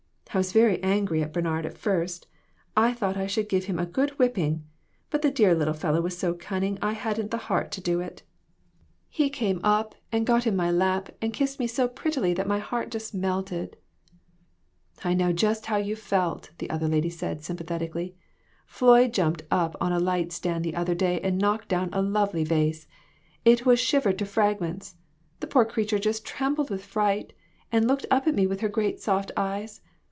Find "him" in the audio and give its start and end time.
3.65-3.77